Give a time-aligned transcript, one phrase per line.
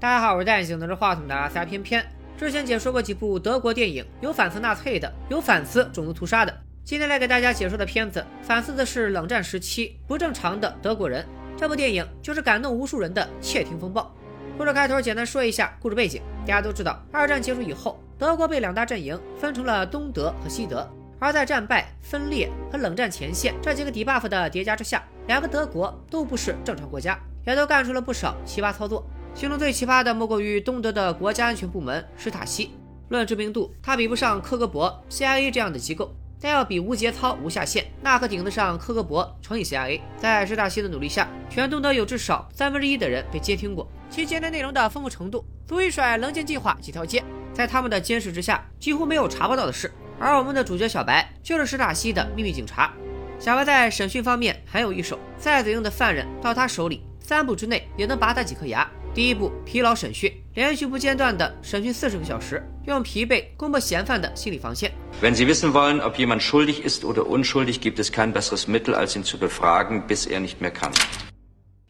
[0.00, 2.02] 大家好，我是戴眼镜拿着话筒的阿偏偏。
[2.38, 6.60] 之前解说过几部德国电影，有反思纳粹的，有反思种族屠杀的。
[6.82, 11.22] 今天来给大家解说的片子，反思的是冷战时期不正常的德国人。
[11.54, 14.00] 这部电影就是感动无数人的《窃听风暴》。
[14.56, 16.22] 故事开头简单说一下故事背景。
[16.46, 20.88] 大家都知道，二战结束以后，德国被两大阵营分成了东德和西德。
[21.18, 29.06] 而在战败、分裂和冷战前线这几个 debuff 的叠加之下，两个德国都不是正常国家，也都干出了不少奇葩操作。
[29.34, 32.72] 其中最奇葩的莫过于东德的国家安全部门史塔西。
[33.08, 40.00] 论知名度，他比不上科格勃、CIA 这样的机构，但要比无节操、无下限，那可顶得上科格勃乘以 CIA。
[40.16, 47.24] 在史塔西的努力下，全东德有至少三分之一的人被接听过，其接听内容的丰富程度足以甩棱镜计划几条街。
[47.52, 49.92] 在他们的监视之下，几乎没有查不到的事。
[50.18, 52.92] 而我们的主角小白就是史塔西的秘密警察。
[53.40, 58.88] 小白在审讯方面很有一手，再嘴硬的犯人到他手里，三步之内也能拔他几颗牙。
[59.12, 64.92] 第一步，疲劳审讯，连续不间断的审讯四十个小时，用疲惫攻破嫌犯的心理防线。
[65.20, 69.16] Wenn Sie wissen wollen, ob jemand schuldig ist oder unschuldig, gibt es kein besseres Mittel, als
[69.16, 70.92] ihn zu befragen, bis er nicht mehr kann.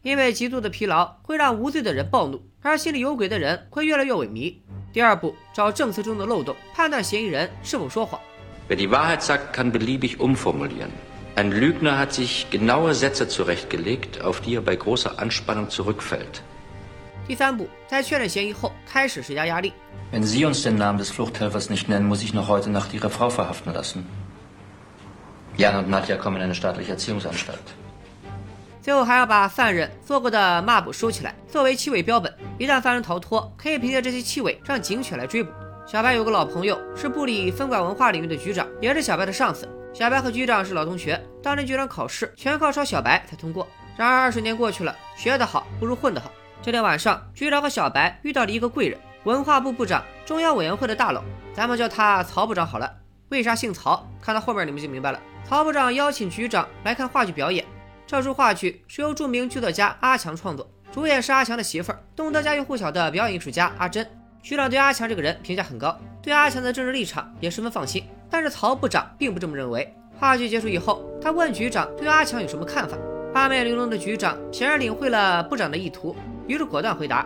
[0.00, 4.54] 因为极度的疲劳会让无罪的人暴怒，而心里有鬼的人会越来越萎靡。
[4.90, 8.18] 第二步，找证词中的漏洞，判断嫌疑人是否说谎。
[8.70, 10.88] Wer die Wahrheit sagt, kann beliebig umformulieren.
[11.36, 16.42] Ein Lügner hat sich genaue Sätze zurechtgelegt, auf die er bei großer Anspannung zurückfällt.
[17.26, 19.72] 第三步，在确认嫌疑后，开始施加压力。
[20.12, 23.30] Wenn Sie uns den Namen des Fluchthelfers nicht nennen, muss ich noch heute Nacht Ihre Frau
[23.30, 24.04] verhaften lassen.
[25.56, 27.58] Jan und Nadja kommen in eine staatliche Erziehungsanstalt.
[28.82, 32.32] 最后还要把犯人做过的抹布收起来，作为气味标本。
[32.58, 35.52] 一旦犯人逃脱，可以凭借这些气味让警犬来追捕。
[35.86, 39.68] 小白有个老朋友，是部里分管文化领域的局长，也是小白的上司。
[39.92, 43.68] 小白和局长是老同学，当年局长考试全靠抄小白才通过。
[43.96, 46.30] 然而二十年过去了，学得好不如混得好。
[46.62, 51.22] 这天晚上，局长和小白遇到了一个贵人，文化部部长、中央委员会的大佬，
[51.54, 52.94] 咱们叫他曹部长好了。
[53.30, 54.06] 为啥姓曹？
[54.20, 55.18] 看到后面你们就明白了。
[55.48, 57.64] 曹部长邀请局长来看话剧表演，
[58.06, 64.06] 这出话剧是由著名剧作家阿强创作，主演是阿强的媳妇儿，东德家喻户晓的表演艺术家阿珍。
[64.42, 68.04] 局长对阿强这个人评价很高，对阿强的政治立场也十分放心。
[68.28, 69.90] 但是曹部长并不这么认为。
[70.18, 72.98] 话剧结束以后，他问局长对阿强有什么看法。
[73.32, 76.14] 八面玲珑的局长显然领会了部长的意图。
[76.50, 77.24] 于是果断回答。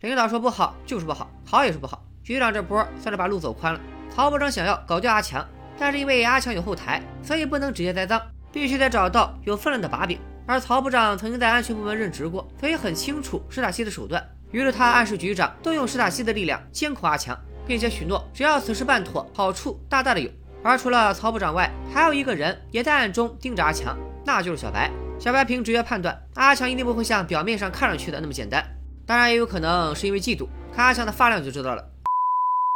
[0.00, 2.00] 领导说不好就是不好，好也是不好。
[2.22, 3.80] 局长这波算是把路走宽了。
[4.14, 5.44] 曹部长想要搞掉阿强，
[5.76, 8.22] 但是因为阿强有后台，所以不能直接栽赃，
[8.52, 10.16] 必须得找到有分量的把柄。
[10.46, 14.24] 而曹部长曾经在安全部门任职过，所以很清楚史塔西的手段。
[14.52, 17.36] 于是他暗示局长动用史塔西的力量监控阿强，
[17.66, 20.30] 并且许诺只要此事办妥，好处大大的有。
[20.62, 23.98] 而除了曹部长外，还有一个人也在暗中盯着阿强。
[24.24, 24.90] 那就是小白。
[25.18, 28.64] 小白凭直觉判断，阿强一定不会像表面上看上去的那么简单。
[29.06, 30.46] 当然，也有可能是因为嫉妒。
[30.74, 31.84] 看阿强的发量就知道了。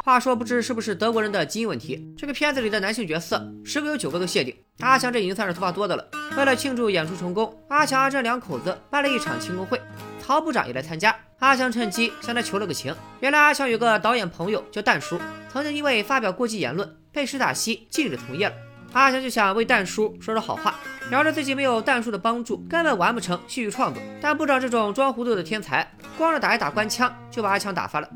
[0.04, 4.54] 话说，不知是不是德国人的基因问题，这个片子里的男性角色十个有九个都谢顶。
[4.80, 6.06] 阿强这已经算是头发多的了。
[6.36, 9.80] 为了庆祝演出成功，阿强阿珍两口子办了一场庆功会，
[10.20, 11.16] 曹部长也来参加。
[11.40, 12.94] 阿强趁机向他求了个情。
[13.20, 15.18] 原来阿强有个导演朋友叫蛋叔，
[15.52, 18.54] 曾经因为发表过激言论被史塔西禁止从业了。
[18.96, 20.74] 阿强就想为蛋叔说说好话，
[21.10, 24.02] 聊着自己没有蛋叔的帮助，根本完不成戏剧创作。
[24.22, 25.86] 但部长这种装糊涂的天才，
[26.16, 28.08] 光是打一打官腔，就把阿强打发了。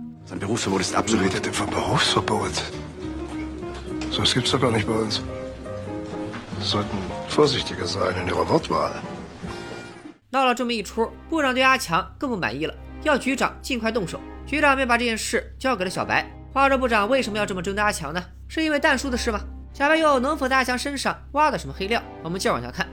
[10.30, 14.18] 闹了这么一出，部长对阿强更不满意了，要局长尽快动手。
[14.46, 16.26] 局长便把这件事交给了小白。
[16.54, 18.24] 话说部长为什么要这么针对阿强呢？
[18.48, 19.40] 是因为蛋叔的事吗？
[19.72, 22.02] 小白又能否在阿强身上挖到什么黑料？
[22.22, 22.86] 我们接着往下看。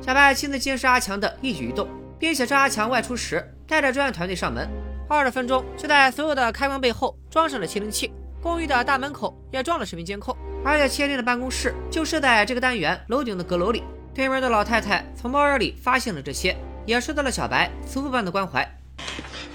[0.00, 4.68] 小白亲自监视阿强的一举一动，并且趁阿强外出时带着专案团队上门。
[5.08, 8.12] 二十分钟就在所有的开关背后装上了窃听器，
[8.42, 13.82] 公寓的大门口也装了视频监控，而且窃听的办公室就设在这个单元楼顶的阁楼里。
[14.14, 16.56] 对面的老太太从猫眼里发现了这些，
[16.86, 18.62] 也受到了小白慈父般的关怀。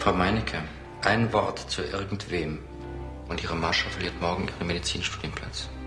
[0.04, 5.79] Frau Meinecke，ein Wort zu irgendwem，und Ihre Mascha verliert morgen ihren Medizinstudienplatz。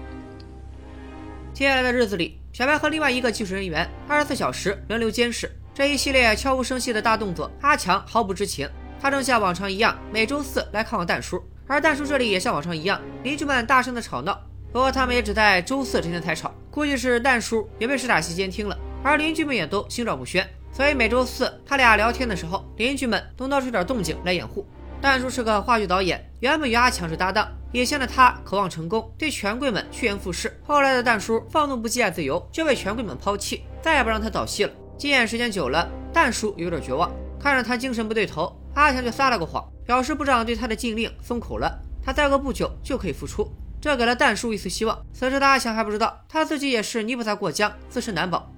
[1.62, 7.49] 接下来的日子里，小白和另外一个技术人员二十四小时轮流监视这一系列悄无声息的大动作。
[7.61, 8.69] 阿强毫不知情，
[9.00, 14.37] 他正像往常一样每周四来看望蛋叔，而蛋叔这里也像往常一样，邻居们大声的吵闹。
[14.73, 24.67] 不过他们也只在周四这天才吵，估计是蛋叔也被史塔西监听了，而邻居们也都心照不宣，所以每周四他俩聊天的时候，邻居们都闹出点动静来掩护。
[25.00, 27.49] 蛋叔是个话剧导演，原本与阿强是搭档。
[27.74, 30.60] 以前的他渴望成功，对权贵们趋炎附势。
[30.62, 34.72] 后来的蛋叔放纵不羁爱自由，就被权贵们抛弃，再也不让他导戏了。
[34.98, 37.10] 禁演时间久了，蛋叔有点绝望，
[37.40, 43.50] 看着他精神不对头，阿强就撒了个谎，表示部长对他的禁令松口了，他再过不久就可以复出。
[43.80, 45.02] 这给了蛋叔一丝希望。
[45.14, 48.52] 此时的阿强还不知道，他自己也是泥菩萨过江，自身难保。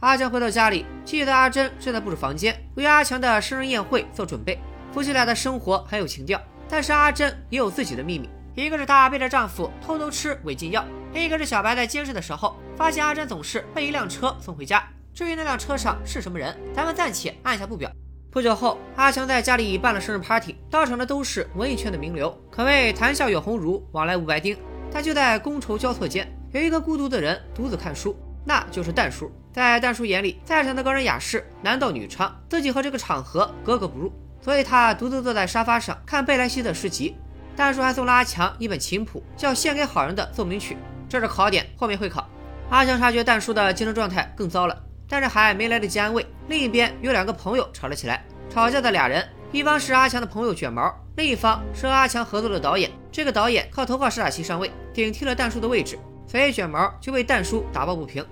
[0.00, 4.58] 阿强回到家里，记得阿珍正在布置房间，为阿强的生日宴会做准备。
[4.92, 8.28] 夫妻俩的生活很有情调，但是阿珍也有自己的秘密。
[8.64, 10.82] 一个是她背着丈夫偷偷吃违禁药，
[11.12, 14.82] 另一个是小白在监视的时候，发现阿珍总是被一辆车送回家。
[15.12, 17.90] 至于那辆车上是什么人，咱们暂且按下不表。
[18.30, 24.56] 不久后，阿强在家里办了生日 party，到场的都是文艺圈的名流，可谓谈笑有鸿儒，往来无白丁。
[24.90, 29.30] 但就在觥筹交错间，有一个孤独的人独自看书，那就是蛋叔。
[29.52, 37.16] 在蛋叔眼里，在场的高人雅士男盗女娼，自己和这个场合格格不入，所以他独自坐在沙发上看贝莱西的诗集。
[37.56, 40.74] 蛋叔还送了阿强一本琴谱，叫《献给好人的奏鸣曲》，
[41.08, 42.28] 这是考点，后面会考。
[42.68, 44.76] 阿强察觉蛋叔的精神状态更糟了。
[45.08, 48.24] 但是还没来得及安慰，另一边有两个朋友吵了起来。
[48.52, 52.90] 吵架的俩人，一方是阿强的朋友卷毛，另一方是和阿强合作的导演。
[53.10, 58.26] 这个导演靠头号施打器上位，顶替了蛋叔的位置，所以卷毛就为蛋叔打抱不平。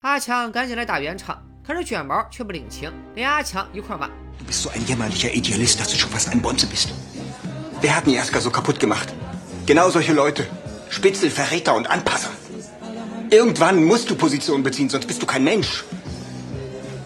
[0.00, 4.09] 阿强赶紧来打圆场，可是卷毛却不领情，连阿强一块骂。
[9.65, 10.45] Genau solche Leute.
[10.89, 12.29] Spitzel, Verräter und Anpasser.
[13.31, 15.83] Irgendwann musst du Position beziehen, sonst bist du kein Mensch.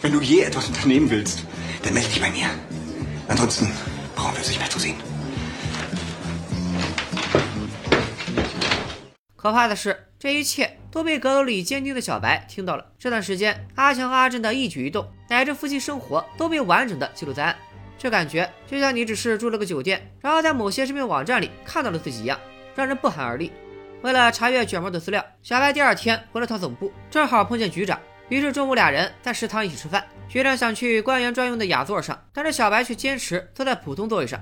[0.02, 1.44] Wenn du je etwas unternehmen willst,
[1.84, 2.48] dann melde dich bei mir.
[3.28, 3.72] Ansonsten
[4.16, 4.96] brauchen wir uns nicht mehr zu sehen.
[9.38, 12.87] 可怕的是， 这一切都被阁楼里监听的小白听到了。
[12.99, 17.55] 这段时间，阿强和阿珍的一举一动，乃至夫妻生活，都被完整的记录在案。
[17.99, 22.41] 这感觉就像你只是住了个酒店，然后在某些视频网站里看到了自己一样。
[22.75, 23.53] 让人不寒而栗。
[24.01, 28.01] 为了查阅卷毛的资料，小白第二天回了趟总部，正好碰见局长。
[28.31, 30.03] 于是中午俩人在食堂一起吃饭。
[30.27, 34.41] 局长想去官员专用的雅座上，但是小白却坚持坐在普通座位上。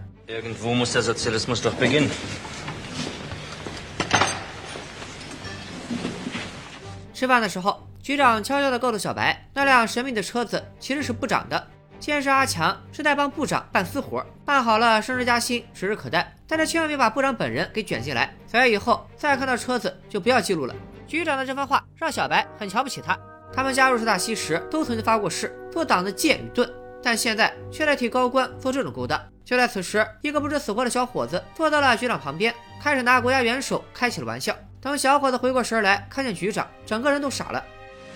[7.22, 11.68] 吃饭的时候，局长悄悄地告诉小白，那辆神秘的车子其实是部长的。
[12.00, 16.34] 监视阿强是在帮部长办私活，办好了升职加薪指日可待。
[16.48, 20.74] 但是千万别把部长本人给卷进来，所以以后再看到车子就不要记录了。
[21.06, 23.16] 局长的这番话让小白很瞧不起他。
[23.54, 26.68] 他们加入石大西时都曾经发过誓做党的剑与盾，
[27.04, 29.22] 但现在却在替高官做这种勾当。
[29.44, 32.52] 就在此时，一个不知死活的小伙子坐到了局长旁边，
[32.82, 34.52] 开始拿国家元首开起了玩笑。
[34.82, 37.64] 等小伙子回过神来，看见局长，整个人都傻了。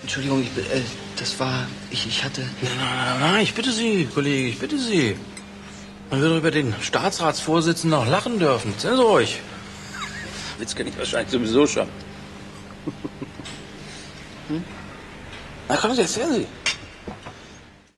[0.03, 0.83] Entschuldigung, ich, äh,
[1.15, 1.65] das war.
[1.89, 2.41] Ich, ich hatte.
[2.61, 5.15] Nein, nein, nein, ich bitte Sie, Kollege, ich bitte Sie.
[6.11, 8.73] Man würde über den Staatsratsvorsitzenden noch lachen dürfen.
[8.73, 9.41] Erzählen Sie ruhig.
[10.59, 11.87] Witz kenne ich wahrscheinlich sowieso schon.
[14.49, 14.61] hm?
[15.69, 16.47] Na komm, Sie, erzählen Sie.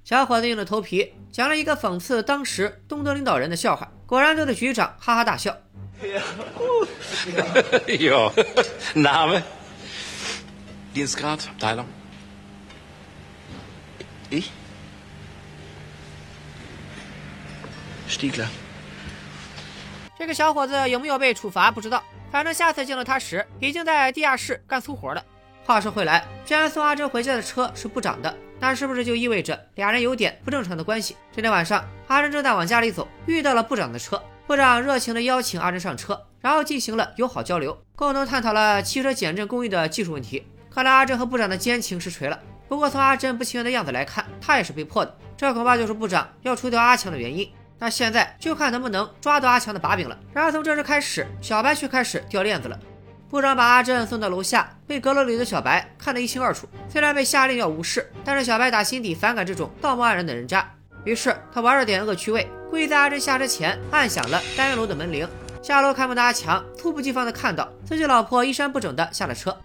[0.04, 5.58] 小伙子硬着头皮讲了一个讽刺当时东德领导人的笑话，果然逗得局长哈哈大笑。
[7.88, 8.32] ja,
[8.96, 9.44] Name?
[10.94, 11.86] Dienstgrad, Abteilung.
[14.30, 14.50] Ich?
[18.08, 18.48] Stiegler。
[20.18, 25.24] 这个小伙子有没有被处罚不知道，反正下次见到他时，已经在地下室干粗活了。
[25.66, 31.16] 话说回来，既然送阿珍回家的车是部长的，那是不是就意味着俩人有点不正常的关系？
[31.32, 34.22] 这天晚上，阿珍正在往家里走，遇到了部长的车。
[34.50, 40.44] 部长热情地邀请阿珍上车，然后进行了友好交流，共同探讨了汽车减震工艺的技术问题。
[40.72, 42.40] 看来阿珍和部长的奸情实锤了。
[42.68, 45.16] 不过从阿珍不情愿的样子来看，他也是被迫的。
[45.38, 47.48] 这恐怕就是部长要除掉阿强的原因。
[47.78, 50.18] 那现在就看能不能抓到阿强的把柄了。
[50.34, 52.80] 然而从这时开始，小白却开始掉链子了。
[53.30, 56.68] 部长把阿珍送到楼下，被阁楼里的小白看得一清二楚。
[56.92, 60.68] 虽然被下令要无视，但是小白打心底反感这种道貌岸然的人渣。
[61.06, 65.28] 于是他玩了点恶趣味，故意在阿珍下车前按响了单元楼的门铃。
[65.62, 69.56] 下楼开门的阿强猝不及防地看到自己老婆衣衫不整地下了车。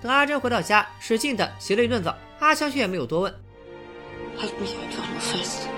[0.00, 3.34] 等阿珍回到家，使劲的洗了一顿澡，阿强却也没有多问。
[5.20, 5.68] 此时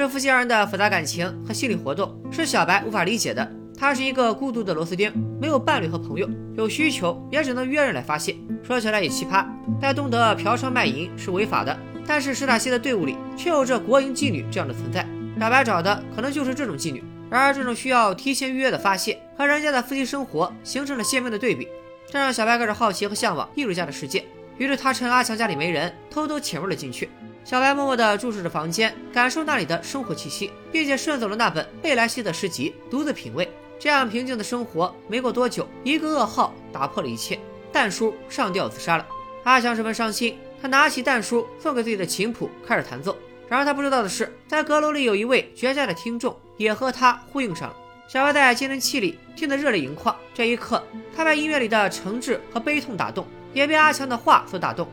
[0.00, 3.46] 这夫妻二人的复杂感情和心理活动是小白无法理解的。
[3.78, 6.26] 他是一个孤独的螺丝钉，没有伴侣和朋友，
[6.56, 8.34] 有需求也只能约人来发泄。
[8.62, 9.44] 说起来也奇葩，
[9.78, 15.06] 在东德嫖娼卖淫是违法的，但是史塔西的队伍里却有着国营妓女这样的存在。
[15.38, 17.04] 小白找的可能就是这种妓女。
[17.28, 21.68] 然而，这种需要提前预约的发泄和人家的夫妻生活形成了鲜明的对比，
[22.10, 24.24] 这让小白开始好奇和向往艺术家的世界。
[24.60, 27.08] 于是，他趁阿强家里没人，偷偷潜入了进去。
[27.44, 33.50] 小白默默地注视着房间，感受那里的生活气息，并且顺走了那本贝莱西的诗集，独自品味。
[33.78, 37.40] 这样平静的生活，没过多久，一个噩耗打破了一切：
[37.72, 39.06] 蛋叔上吊自杀了。
[39.44, 43.16] 阿强十分伤心，他拿起蛋叔送给自己的琴谱，开始弹奏。
[43.48, 47.76] 然而他不知道的是，在阁楼里有一位绝佳的听众，也和他呼应上了。
[48.06, 50.14] 小白在监听器里听得热泪盈眶。
[50.34, 50.84] 这一刻，
[51.16, 54.88] 他被音乐里的诚挚和悲痛打动，也被阿强的话所打动。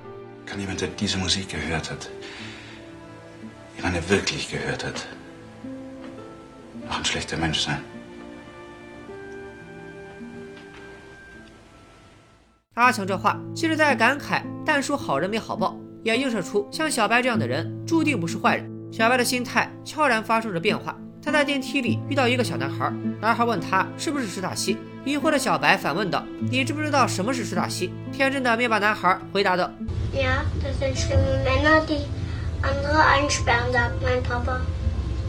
[12.76, 15.78] 阿强这话，其实在感慨但叔好人没好报。
[16.04, 18.72] 也映射出像小白这样的人注定不是坏人。
[18.94, 20.98] 小白的心态悄然发生着变化。
[21.28, 24.78] 他在电梯里遇到一个小男孩，男孩问他是不是史塔西。
[25.04, 29.70] 疑惑的小白反问道：“你知不知道什么是史塔西？”天真的灭霸男孩回答道：“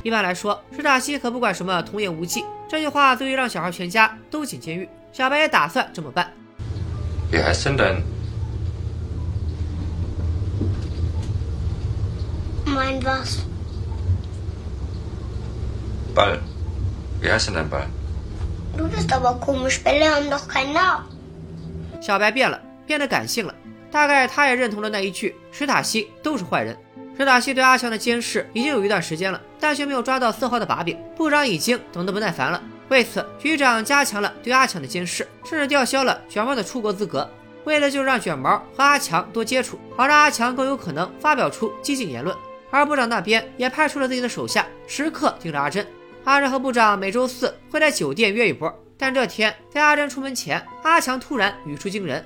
[0.05, 2.45] 一般来说，史塔西可不管什么童言无忌。
[2.69, 4.89] 这句话足以让小孩全家都进监狱。
[5.13, 6.33] 小白也打算这么办。”
[12.67, 13.48] mein was?
[16.15, 16.39] Ball.
[17.21, 17.87] Wie heißt denn dein Ball?
[18.77, 19.83] Du bist aber komisch.
[19.83, 21.05] Bälle haben doch keinen Namen.
[22.01, 23.55] 小白变了，变得感性了。
[23.91, 26.77] 大概他也认同了那一句：史塔西都是坏人。
[27.17, 30.97] 史塔西对阿强的监视已经有一段时间了，但却没有抓到丝毫的把柄。
[31.17, 32.63] 部长已经等得不耐烦了。
[32.89, 37.29] 为此，局长加强了对阿强的监视，甚至吊销了卷毛的出国资格，
[37.65, 42.37] 为了就让卷毛和阿强多接触，好让阿强更有可能发表出激进言论。
[42.71, 45.85] 而部长那边也派出了自己的手下，时刻盯着阿珍。
[46.29, 52.23] 阿珍和部长每周四会在酒店约一波，但这天在阿珍出门前，阿强突然语出惊人。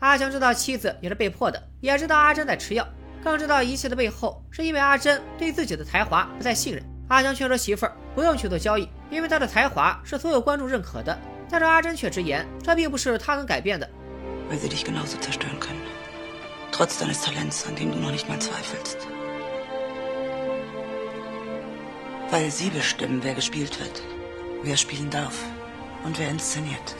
[0.00, 2.86] 阿强知道妻子也是被迫的，也知道阿珍在吃药，
[3.24, 6.84] 更知道一切的背后是因为阿珍对自己的才华不再信任。
[7.08, 11.18] 阿强劝说媳妇儿不用去做交易，因为他的才华是所有观众认可的。
[11.50, 13.88] 但是阿珍却直言，这并不是他能改变的。
[14.48, 15.82] Weil sie dich genauso zerstören können.
[16.72, 19.06] Trotz deines Talents, an dem du noch nicht mal zweifelst.
[22.30, 24.02] Weil sie bestimmen, wer gespielt wird,
[24.62, 25.44] wer spielen darf
[26.04, 26.94] und wer inszeniert.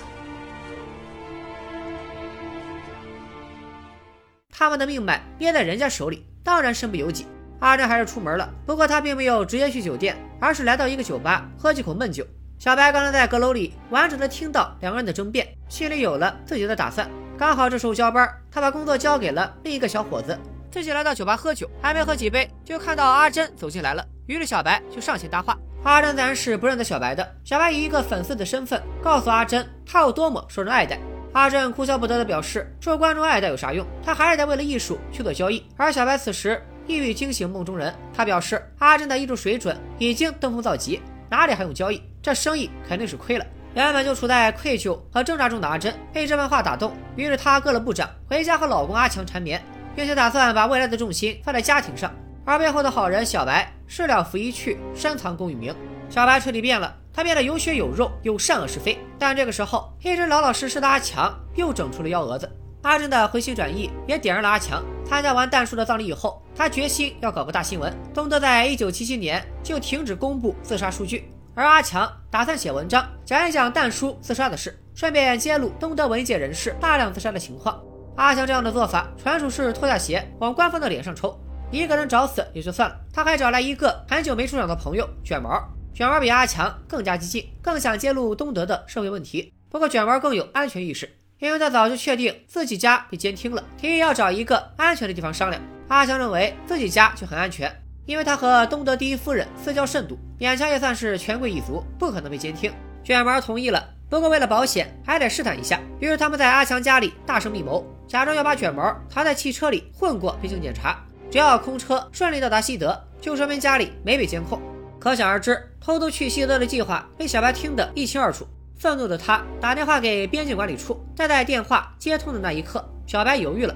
[4.51, 7.27] 他们的命脉捏在人家手里，当然身不由己。
[7.61, 12.27] 阿珍还是出门了，不过他并没有直接去酒店，而是来到一个酒吧，喝几口闷酒。
[12.59, 17.09] 小白刚才在阁楼里完整的听到两个人的争辩，心里有了自己的打算。
[17.39, 20.37] 刚好这时候交班，他把工作交给了另一个小伙子，
[20.73, 24.05] 自己来到酒吧喝酒，还没喝几杯，就看到阿珍走进来了。
[24.27, 25.57] 于是小白就上前搭话。
[25.85, 27.37] 阿珍自然是不认得小白的。
[27.45, 30.99] 小白以一个粉丝的身份告诉阿珍，他有多么受人爱戴。
[31.33, 33.87] 阿珍哭笑不得的表示，受观众爱戴有啥用？
[34.05, 35.65] 他还是得为了艺术去做交易。
[35.77, 41.01] 而小白此时一语惊醒梦中人，他表示阿珍的艺术水准已经登峰造极。
[41.31, 42.03] 哪里还用交易？
[42.21, 43.47] 这生意肯定是亏了。
[43.75, 49.63] 原本就处在愧疚和挣扎中的阿珍被这番话打动，于是她割了部长，回家和老公阿强缠绵，
[49.95, 52.13] 并且打算把未来的重心放在家庭上。
[52.45, 55.75] 而背后的好人小白事了拂衣去，深藏功与名。
[56.09, 58.99] 小白彻底变了，他变得有血有肉，有善恶是非。
[59.19, 62.51] 但这个时候，一直老老实实的阿强又整出了幺蛾子。
[62.83, 64.83] 阿珍的回心转意也点燃了阿强。
[65.05, 67.95] 参加完蛋叔的葬礼以后，他决心要搞个大新闻。
[68.15, 71.31] 东德在一九七七年就停止公布自杀数据。
[71.59, 77.83] 而阿强打算写文章讲一讲蛋叔自杀的事，顺便揭露东德文艺界人士大量自杀的情况。
[78.15, 81.37] 阿强这样的做法纯属是脱下鞋往官方的脸上抽。
[81.73, 85.61] 一个人找死也就算了，他还找来一个很久没出场的朋友卷毛。
[85.93, 89.53] 卷毛比阿强更加激进，更想揭露东德的社会问题。
[89.69, 95.61] 不过卷毛更有安全意识，因为他早就确定自己家被监听了，提议要找一个安全的地方商量。
[95.89, 97.69] 阿强认为自己家就很安全。
[98.07, 102.73] 因为他和东德第一夫人私交甚笃，勉强也算是权贵一族，不可能被监听。
[103.03, 105.81] 卷毛同意了，不过为了保险，还得试探一下。
[105.99, 110.99] 于是他们在阿强家里大声密谋，假装要把卷毛藏在汽车里混过边境检查，
[111.31, 114.61] 只要空车顺利到达西德，就说明家里没被监控。
[115.01, 118.47] 可想而知，偷偷去西德的计划被小白听得一清二楚。
[118.77, 123.75] 愤怒的他打电话给边境管理处，但在电话接通的那一刻，小白犹豫了。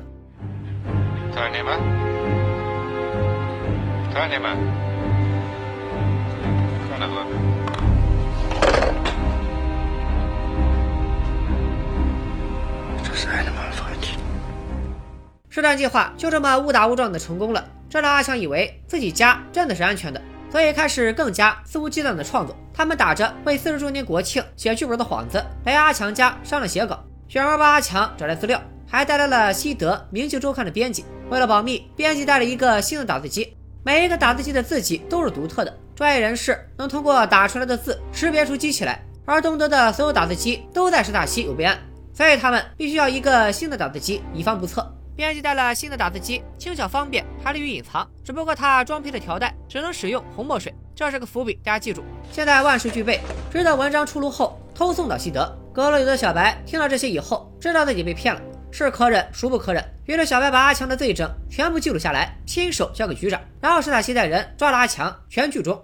[1.34, 1.78] 看你们！
[4.12, 4.56] 看你们
[7.02, 7.26] 那个。
[13.02, 14.22] 这是爱德曼发起的。
[15.50, 22.56] 圣计划就这么误打误撞的成功了，这让阿强以为自己家真的是安全的，所以开始更加肆无忌惮的创作。
[22.72, 27.02] 他们打着为四十周年国庆写剧本的幌子，来阿强家商量写稿。
[27.26, 31.04] 雪儿帮阿强找来资料，还带来了西德《明镜周刊》的编辑。
[31.30, 39.02] 为了保密，编辑带了一个新的打字机，每一个打字机的字迹都是独特的，专业人士能通过打出来的字识别出机器来。
[39.24, 41.76] 而东德的所有打字机都在史塔西有备案，
[42.14, 44.88] 所以他们必须要一个新的打字机，以防不测。
[45.16, 48.08] 编辑带了新的打字机，轻巧方便，还利于隐藏。
[48.22, 52.04] 只不过他装配的条带只能使用红墨水，这是个伏笔，大家记住。
[52.30, 53.20] 现在万事俱备，
[53.50, 55.52] 直到文章出炉后偷送到西德。
[55.72, 58.40] 阁楼里的小白听到这些以后，知道自己被骗了，
[58.72, 59.84] 是可忍孰不可忍。
[60.06, 65.14] 于是小白把阿强的罪证全部记录下来，亲手交给局长，然后史塔西带人抓了阿强。
[65.28, 65.80] 全剧终。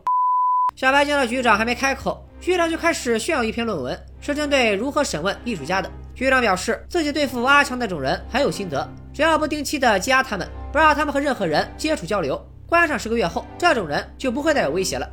[0.74, 2.24] 小白见到局长还没开口。
[2.40, 5.90] 局长就开始炫耀一篇论文，是针对如何审问艺术家的。
[6.14, 15.10] 局长表示自己对付阿强那种人很有心得，只要不定期的羁押他们，不让他们和任何人接触交流，关上十个月后，这种人就不会再有威胁了。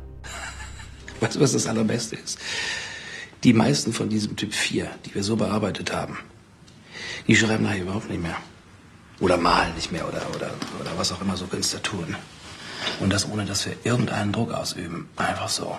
[1.20, 2.38] Weißt was das Allerbeste ist?
[3.42, 6.16] Die meisten von diesem Typ 4, die wir so bearbeitet haben,
[7.26, 8.36] die schreiben nachher überhaupt nicht mehr.
[9.20, 12.14] Oder malen nicht mehr oder, oder, oder was auch immer so Künstler tun.
[13.00, 15.08] Und das ohne, dass wir irgendeinen Druck ausüben.
[15.16, 15.74] Einfach so.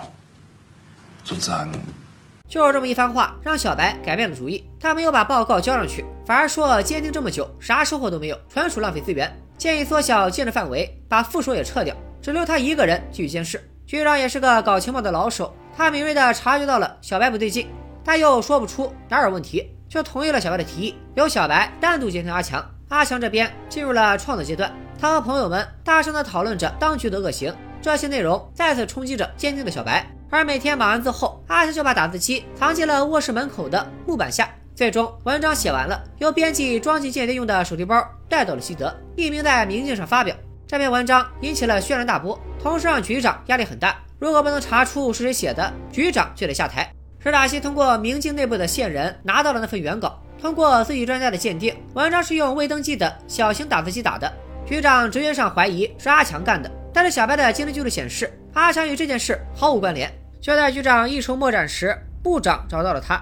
[2.48, 4.64] 就是这么一番话，让小白改变了主意。
[4.80, 9.30] 他没有把报告交上去，反而说监听这么久，啥收获都没有，纯属浪费资源。
[9.58, 13.62] 建议缩小监视范围，把副手也撤掉，只留他一个人继续监视。
[13.86, 17.68] 局长也是个搞情报的老手，他敏锐地察觉到了小白不对劲，
[18.02, 20.58] 但又说不出哪有问题，就同意了小白。
[20.58, 22.64] 的提议，由小白单独监听阿强。
[22.88, 30.04] 阿强这边进入了创作阶段，他和朋友们大声地讨论着当局的恶行，这些内容再次冲击着坚定的小白。
[30.30, 34.48] 而每天码完字后，阿强就把打字机藏进了卧室门口的木板下。
[34.74, 40.34] 最终，文章写完了，由编辑装进间谍用的手提包带到了西德，匿名在明镜上发表。
[40.66, 43.96] 这篇文章引起了轩然大波，同时让局长压力很大。
[44.18, 46.92] 如果不能查出是谁写的，局长就得下台。
[47.20, 54.32] 史达西通过明镜内部的线人拿到了那份原稿，通过自己专家的鉴定，文章是用未登记的小型打字机打的。
[54.64, 58.32] 局长直觉上怀疑是阿强干的，但是小白的监听记录显示。
[58.54, 60.12] 阿强与这件事毫无关联。
[60.40, 63.20] 就在局长一筹莫展时，部长找到了他。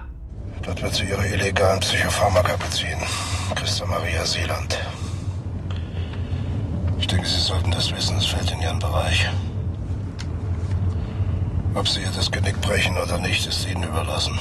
[11.75, 14.33] Ob Sie ihr das Genick brechen oder nicht, ist Ihnen überlassen.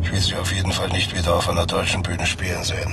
[0.00, 2.92] Ich will Sie auf jeden Fall nicht wieder auf einer deutschen Bühne spielen sehen.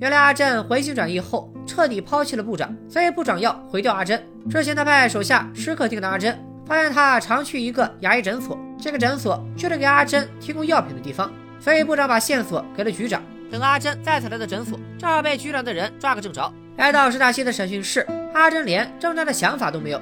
[0.00, 4.22] 原来阿珍回心转意后，彻底抛弃了部长，所以部长要毁掉阿珍。
[4.48, 13.20] 之前他派手下时刻盯着阿珍，发现他常去一个牙医诊所，这个诊所就是给阿珍提供药品的地方，所以部长把线索给了局长。
[13.50, 16.52] 等阿珍再次来到诊所，正好被局长的人抓个正着。
[16.76, 20.00] 来到史大西的审讯室，阿珍连挣扎的想法都没有。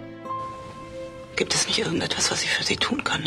[1.37, 3.21] Gibt es nicht irgendetwas, was ich für Sie tun kann?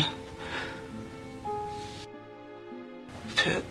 [3.36, 3.62] Für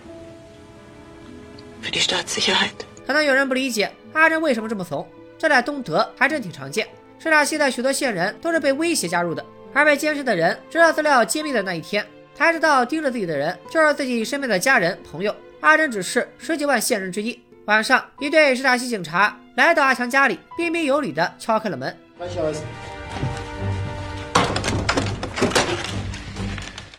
[1.82, 2.86] für die Staatssicherheit.
[3.06, 6.88] 可能有人不理解阿珍为什么这么怂，这在东德还真挺常见。
[7.20, 15.36] 施塔西的许多线人都是被威胁加入的，而被监视的人知道资料揭秘的那一天，才知道盯着自己的人就是自己身边的家人朋友。
[15.60, 17.38] 阿珍只是十几万线人之一。
[17.66, 21.94] 晚上，一队施塔西警察来到阿强家里，彬彬有礼地敲开了门，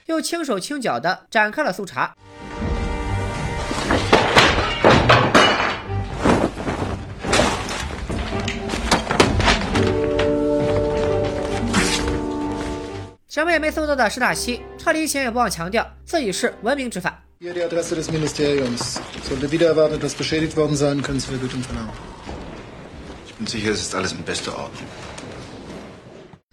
[0.05, 2.15] 又轻手轻脚地展开了搜查。
[13.27, 17.23] 什么也没搜到的史塔西，撤离前也不忘强调自己是文明执法。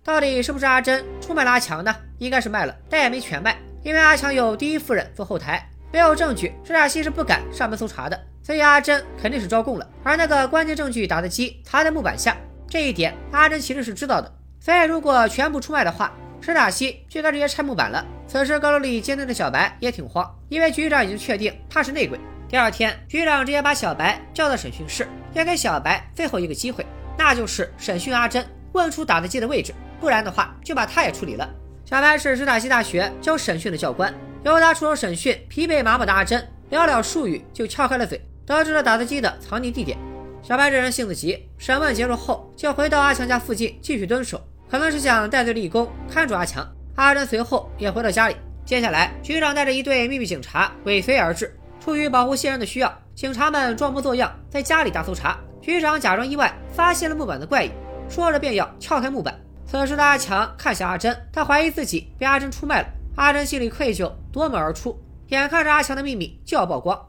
[0.04, 1.93] 到底是不是阿珍出卖了阿强呢？
[2.17, 9.88] 应该是卖了，但也没全卖，因为阿强有第一夫人做后台，没有证据，施塔西是不敢上门搜查的，所以阿珍肯定是招供了。
[10.04, 12.38] 而那个关键证据打字机藏在木板下，
[12.69, 16.12] 这一点阿珍其实是知道的，所以如果全部出卖的话。
[16.39, 18.06] 施塔西就该直接拆木板了。
[18.28, 22.17] 此时高楼里监听的小白也挺慌，因为局长已经确定他是内鬼。
[22.50, 26.86] 第二天，局长直接把小白叫到审讯室，要给小白最后一个机会，
[27.18, 31.50] 那就是审讯阿珍，问出打字机的位置，不然的话就把他也处理了。
[31.84, 39.98] 小白是史塔西大学教审讯的教官，由他出手审讯疲惫麻木的阿珍，寥寥数语就撬开了嘴，得知了打字机的藏匿地点。
[40.42, 44.42] 小白这人性子急，审问结束后就回到阿强家附近继续蹲守。
[44.70, 46.66] 可能是想带队立功，看住阿强。
[46.96, 48.36] 阿珍随后也回到家里。
[48.66, 51.54] 接下来，局长带着一队秘密警察尾随而至。
[51.88, 55.39] 出于保护线人的需要，警察们装模作样在家里大搜查。
[55.62, 57.71] 局长假装意外发现了木板的怪异，
[58.10, 59.34] 说着便要撬开木板。
[59.65, 62.89] 此时的阿强看向阿珍，他怀疑自己被阿珍出卖了。
[63.15, 65.02] 阿珍心里愧疚，夺门而出。
[65.30, 67.00] 眼看着阿强的秘密就要曝光。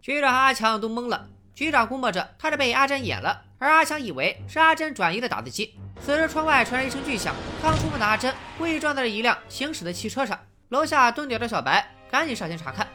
[0.00, 1.28] 局长和阿强都懵了。
[1.62, 5.72] 局长估摸着他是被阿珍演了，而阿强以为是阿珍转移的打字机。
[6.04, 10.36] 此时窗外传来一声巨响，刚出门的阿珍故意撞在了一辆行驶的汽车上。
[10.70, 12.88] 楼下蹲点的小白赶紧上前查看。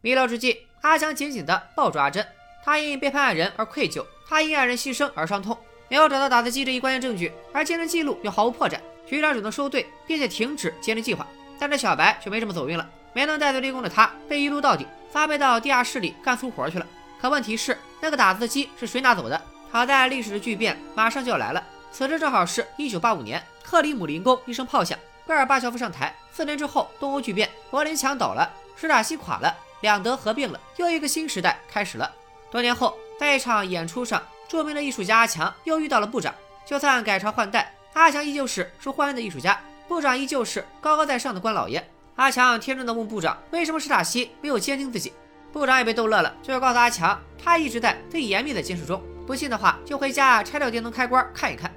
[0.00, 2.26] 弥留之际，阿强紧紧地抱住阿珍。
[2.64, 5.56] 他因背叛爱人而愧疚，他因爱人牺牲而伤痛。
[5.88, 11.26] 没有找到打字机这一关键证据，而监视记录又毫无破绽，局长只能收队，并且停止监视计划。
[11.58, 16.86] 但这小白却没这么走运了，没能带罪立功的他被一撸到底，发配到地下室里干粗活去了。
[17.20, 19.40] 可问题是，那个打字机是谁拿走的？
[19.70, 21.62] 好在历史的巨变马上就要来了。
[21.92, 26.14] 此时正好是一九八五年，克里姆林宫一声炮响，戈尔巴乔夫上台。
[26.32, 29.52] 四年之后，东欧巨变，柏林墙倒了，史塔西垮了。
[29.80, 32.10] 两德合并了，又一个新时代开始了。
[32.50, 36.34] 多年后，在一场演出上，著名的艺术家阿强又遇到了部长。
[36.66, 41.88] 就算改朝换代，阿强依旧是受欢迎的艺术家，部长依旧是高高在上的官老爷。
[42.16, 45.12] 阿强天真的问部长：“为什么史塔西没有监听自己？”
[45.52, 49.02] 部长也被逗乐了，就要告诉阿强，他一直在最严密的监视中。
[49.26, 51.72] 不信的话，就回家拆掉电灯开关看一看。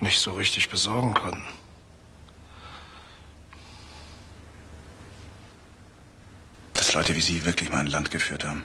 [0.00, 1.42] Nicht so richtig besorgen konnten.
[6.74, 8.62] Dass Leute wie Sie wirklich mal ein Land geführt haben.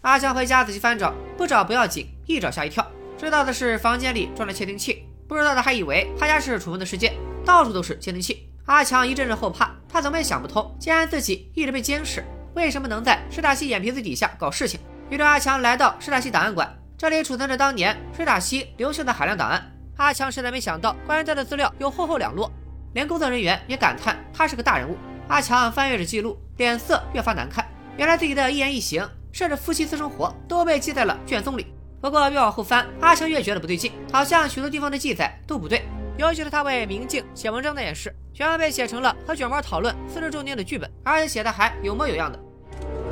[0.00, 2.84] 阿强回家仔细翻找，不找不要紧，一找吓一跳。
[3.16, 7.12] 知道的是房间里装着窃听器，不知道的还以为他家是楚门的世界，
[7.44, 8.48] 到处都是窃听器。
[8.64, 12.24] 阿强一阵阵后怕，他怎么也想不通，既然自己一直被监视，
[12.54, 14.80] 为什么能在施大西眼皮子底下搞事情？
[15.08, 16.81] 于是阿强来到施大西档案馆。
[17.02, 19.60] 这里储存着当年水塔西留下的海量档案。
[19.96, 22.48] 阿强实在没想到，关于他的资料有厚厚两摞，
[22.94, 24.96] 连工作人员也感叹他是个大人物。
[25.26, 27.66] 阿强翻阅着记录，脸色越发难看。
[27.96, 31.66] 原来自己的一言一行，甚至夫妻私生活，都被记在了卷宗里。
[32.00, 35.82] 不过越往后翻，阿强越觉得不对劲，好像许多地方的记载都不对。
[36.18, 42.38] 尤其是他为《明镜》写文章那件事，全被写成了和卷毛讨论四十周年的剧本，而且写的还有模有样的。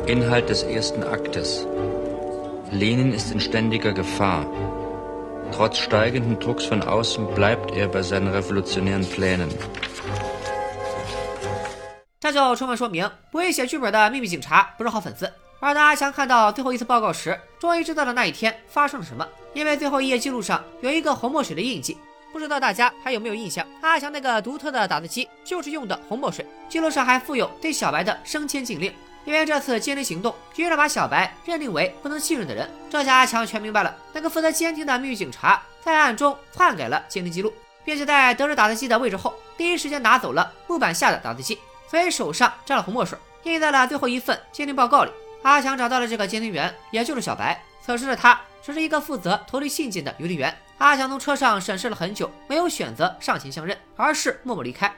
[0.07, 1.67] Inhalt des ersten Aktes.
[2.73, 4.47] Lenin ist in ständiger Gefahr.
[5.51, 9.49] Trotz steigenden Drucks von außen bleibt er bei seinen revolutionären Plänen.
[12.21, 15.31] 这就充分说明，不会写剧本的秘密警察不是好粉丝。
[15.59, 19.27] 而当阿强看到最后一次报告时，终于知道了那一天发生了什么。
[19.53, 21.99] 因为最后一页记录上有一个红墨水的印记，
[22.33, 23.67] 不知道大家还有没有印象？
[23.81, 26.47] 阿强那个独特的打字机就是用的红墨水。
[26.69, 28.93] 记录上还附有对小白的升迁禁令。
[29.25, 32.69] 因为这次监听行动，局长把小白认定为不能信任的人。
[32.89, 37.53] 这下阿强全明白了，那个负责监听的秘密警察在暗中篡改了监听记录，
[37.85, 45.11] 并且在得知打字机的位置后，第一时间拿走了木板下的打字机，所以手上沾了红墨水，印在了最后一份监听报告里。
[45.43, 47.63] 阿强找到了这个监听员，也就是小白。
[47.85, 50.55] 此时的他只是一个负责投递信件的邮递员。
[50.79, 54.93] 阿强从车上审视了很久，没有选择上前相认，而是默默离开。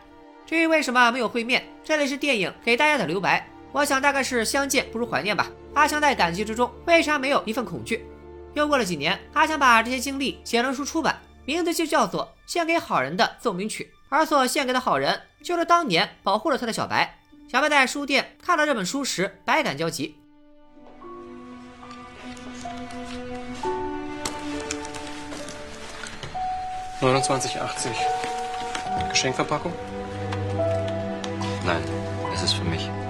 [0.47, 3.49] 至于为什么没有会面，这里是电影给大家的留白。
[3.73, 5.51] 我想大概是相见不如怀念吧。
[5.75, 8.07] 阿强在感激之中，为啥没有一份恐惧？
[8.53, 17.19] 又过了几年，阿强把这些经历写成书出版，名字就叫做《献给好人的奏鸣曲》，而所献给的好人就是当年保护了他的小白。
[17.51, 20.17] 小白在书店看到这本书时，百感交集。
[31.65, 33.02] Nein，es ist für mich。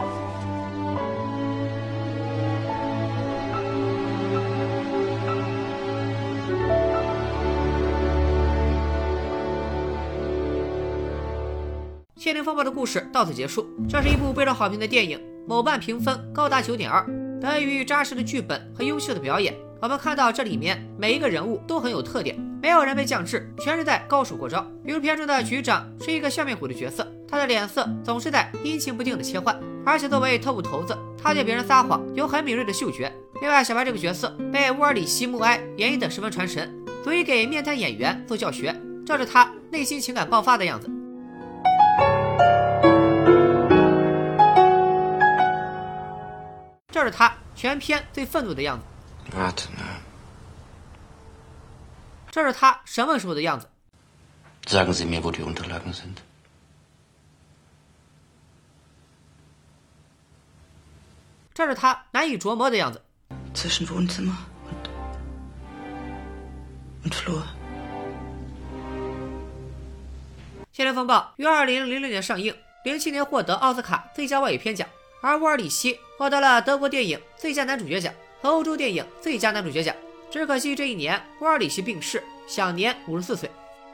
[12.32, 13.68] 窃听风暴的故事到此结束。
[13.86, 17.06] 这是一部备受好评的电影，某瓣评分高达九点二，
[17.38, 19.54] 得益于扎实的剧本和优秀的表演。
[19.82, 24.66] 我们看到这里面每一个人物都很有特点，没有人被降智，全是在高手过招。
[24.82, 33.12] 比如片中的局长是一个笑面虎的角色，他的脸色总是在阴晴不定的切换，而且作为特务头子，他对别人撒谎有很敏锐的嗅觉。
[33.42, 38.74] 另外，小白这个角色被乌尔里希·穆埃演绎的十分传神，足以给面瘫演员做教学。
[39.04, 40.88] 照着他内心情感爆发的样子。
[46.88, 48.84] 这是他全篇最愤怒的样子。
[52.30, 53.68] 这是他审问时候的样子。
[54.66, 56.18] Sagen Sie mir, wo die Unterlagen sind.
[61.54, 63.02] 这是他难以琢磨的样子。
[63.54, 64.36] Zwischen Wohnzimmer
[64.68, 64.88] und
[67.04, 67.42] und Flur。
[70.74, 74.88] 《天人风暴》于二零零六年上映，零七年获得奥斯卡最佳外语片奖，
[75.20, 79.94] 而沃尔里希获得了德国电影最佳男主角奖和欧洲电影最佳男主角奖。
[80.30, 83.50] 只可惜这一年沃尔里希病逝，享年五十四岁。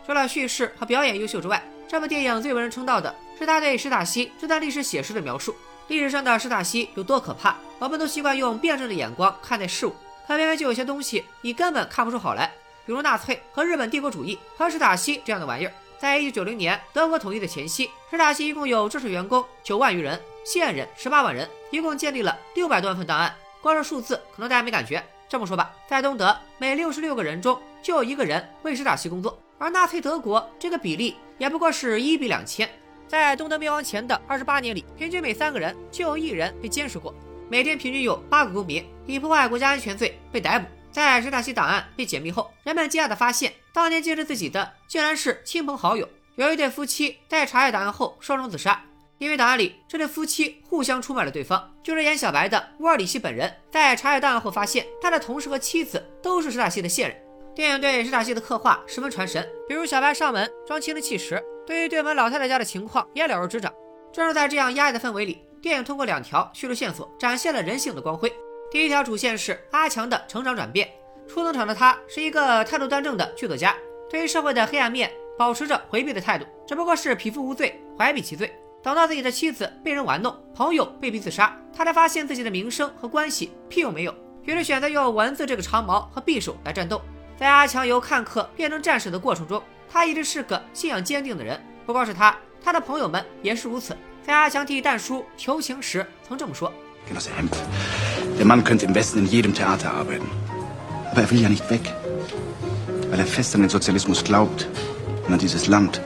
[0.06, 5.56] 除了叙事和表演优秀之外，这部电影最为人称道的是他对史塔西这段历史写实的描述。
[5.88, 7.56] 历史上的史塔西有多可怕？
[7.80, 9.90] 我们都习惯用辩证的眼光看待事物，
[10.28, 12.52] 可偏偏就有些东西你根本看不出好来，
[12.86, 15.72] 比如纳粹和日本帝国主义和史塔西这样的玩意儿。
[15.98, 23.34] 在一九九零年德国统一的前夕，史塔西一共有正式员工九万余人，线人十八万人，一共建立了六百多万份档案。
[23.60, 25.04] 光是数字，可能大家没感觉。
[25.28, 32.68] 这么说吧，在东德，每六十六个人中就有一个人为史塔西工作，而纳粹德国这个比例也不过是一比两千。
[33.08, 37.12] 在东德灭亡前的二十八年里，平均每三个人就有一人被监视过，
[37.50, 40.66] 每天平均有八个公民以破坏国家安全罪被逮捕。
[40.90, 46.08] 在史塔西档案被解密后，人们惊讶地发现，当年监视自己的竟然是亲朋好友。
[46.36, 48.82] 有一对夫妻在查阅档案后双双自杀，
[49.18, 51.74] 因为档案里这对夫妻互相出卖了对方。
[51.82, 57.18] 就是演小白的乌尔里希本人，在查阅档案后发现，他的同事和妻子都是史塔西的线人。
[57.54, 61.42] 电影对史塔西的刻画十分传神，比如小白上门装亲人气时。
[61.66, 63.72] 对于对门老太太家的情况也了如指掌。
[64.12, 68.32] 正是在这样压抑的氛围里，电影通过两条叙述线索展现了人性的光辉。
[68.70, 70.88] 第一条主线是阿强的成长转变。
[71.26, 73.74] 初登场的他是一个态度端正的剧作家，
[74.10, 78.54] 对于社会的黑暗面保持着回避的态度，只不过是匹夫无罪，怀璧其罪。
[78.82, 87.00] 等到自己的妻子被人玩弄，朋友被逼自杀，他才发现自己的名声和关系屁用没有，于是选择用文字这个长矛和匕首来战斗。
[87.38, 89.62] 在阿强由看客变成战士的过程中。
[89.90, 93.96] 他一直是个信仰坚定的人，不光是他，他的朋友们也是如此。
[94.22, 96.70] 在阿强替蛋叔求情时，曾这么说
[97.08, 103.26] ：“Genosse Hemd，der Mann könnte im Westen in jedem Theater arbeiten，aber er will ja nicht weg，weil er
[103.26, 106.00] fest an den Sozialismus glaubt，und an dieses Land。”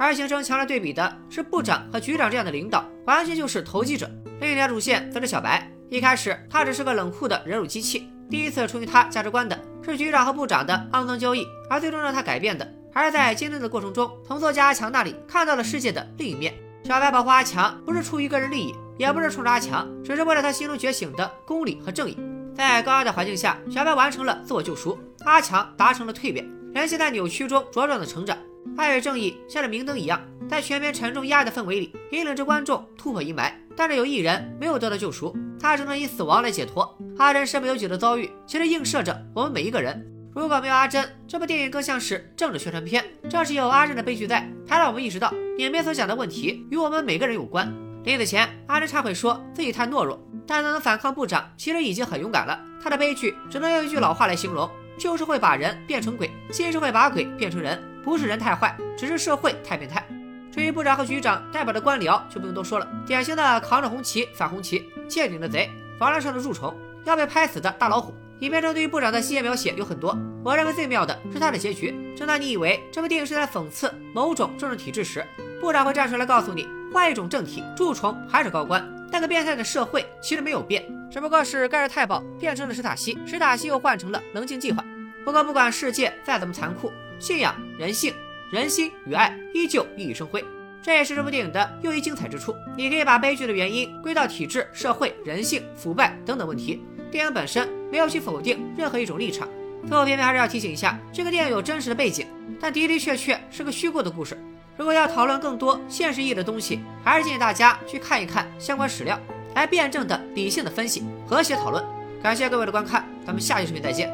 [0.00, 4.08] 而形成强烈对比的是部长和局长这样的领导，完全就是投机者。
[4.40, 8.08] 另一条主线则是小白，一开始他只是个冷酷的忍辱机器。
[8.30, 16.54] 第一次出于他价值观的是局长和部长的肮脏交易，而最终让他改变的，还是在坚定的过程中，从作家强那里看到了世界的另一面。
[16.84, 22.16] 小白保护阿强，不是出于个人利益，也不是冲着阿强，只是为了他心中觉醒的公理和正义。
[22.54, 28.36] 在高压的环境下，小白完成了自我救赎，阿强达成了蜕变，人性在扭曲中茁壮的成长。
[28.76, 33.52] 爱与正义像着明灯一样，在全面沉重压抑的氛围里，引领着观众突破阴霾。
[33.76, 36.96] 但是有一人没有得到救赎，他只能以死亡来解脱。
[37.18, 40.04] 阿珍身不由己的遭遇，其实映射着我们每一个人。
[40.38, 43.04] 如果没有阿珍，这部电影更像是政治宣传片。
[43.28, 47.74] 正是有阿珍的悲剧在，才让我们意识到影片所讲的问题与我们每个人有关。
[48.04, 52.56] 临死前，阿珍忏悔说自己太懦弱，但能反抗部长，其实已经很勇敢了。
[52.80, 57.76] 他的悲剧只能用一句老话来形容：旧社会把人变成鬼，新社会把鬼变成人。
[58.04, 60.06] 不是人太坏，只是社会太变态。
[60.52, 66.72] 至于部长和局长代表的官僚，就不用多说了，典型的扛着红旗反红旗，见顶的贼，房梁上的蛀虫，
[67.04, 68.14] 要被拍死的大老虎。
[68.40, 71.94] 影片中对于部长的细节描写有很多，我认为最妙的是他的结局。
[72.16, 75.24] 正当你以为这部电影是在讽刺某种政治体制时，
[75.60, 78.86] 部长会站出来告诉你，换一种政体，蛀虫还是高官。
[79.10, 84.84] 那个变态的社会其实没有变，只不过是盖尔太保变成了史塔西，史塔西又换成了棱镜计划。
[85.24, 88.14] 不过不管世界再怎么残酷，信仰、人性。
[88.50, 90.42] 人心与爱依旧熠熠生辉，
[90.88, 92.56] 这也是这部电影的又一精彩之处。
[92.74, 96.82] 你可以把悲剧的原因归到体制、社会、人性、腐败等等问题。
[97.10, 99.46] 电影本身没有去否定任何一种立场。
[99.86, 102.26] 最后，偏偏还是要提醒一下，这个电影有真实的背景，
[102.58, 104.42] 但的的确确是个虚构的故事。
[104.78, 109.20] 如果要讨论更多现实意义的东西，还是建议大家去看一看相关史料，
[109.54, 111.84] 来辩证的、理性的分析、和谐讨论。
[112.22, 114.10] 感谢各位的观看，咱们下期视频再见，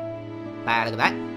[0.67, 1.34] 拜了个拜。